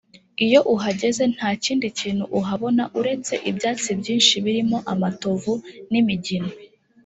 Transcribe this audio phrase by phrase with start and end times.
[0.45, 5.53] Iyo uhageze nta kindi kintu uhabona uretse ibyatsi byinshi birimo amatovu
[5.91, 6.51] n’imigina